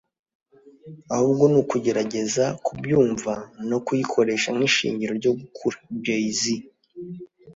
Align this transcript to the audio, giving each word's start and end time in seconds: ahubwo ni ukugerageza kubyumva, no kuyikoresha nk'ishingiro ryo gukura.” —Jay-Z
ahubwo 1.15 1.43
ni 1.51 1.57
ukugerageza 1.61 2.45
kubyumva, 2.65 3.33
no 3.69 3.77
kuyikoresha 3.85 4.49
nk'ishingiro 4.55 5.11
ryo 5.19 5.31
gukura.” 5.39 5.77
—Jay-Z 6.03 6.43